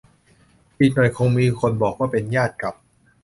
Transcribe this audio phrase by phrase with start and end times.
[0.79, 2.73] อีกหน่อยคงมีคนบอกว่า เป็นญาติกับ